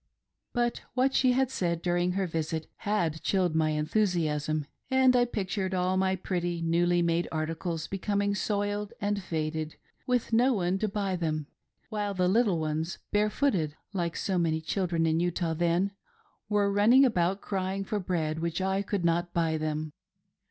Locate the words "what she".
0.95-1.33